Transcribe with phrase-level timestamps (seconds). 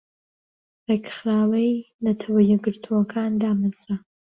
[0.87, 1.71] رێکخراوی
[2.05, 3.95] نەتەوە یەکگرتوەکان دامەزرا